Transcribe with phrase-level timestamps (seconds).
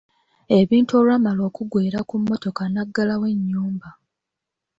[0.59, 3.89] Ebintu olwamala okuggweera ku mmotoka n'agalawo ennyumba.